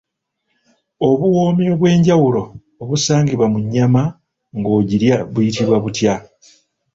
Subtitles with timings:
[1.07, 2.41] Obuwoomi obw'enjawulo
[2.83, 4.03] obusangibwa mu nnyama
[4.57, 6.15] ng'ogirya buyitibwa butya?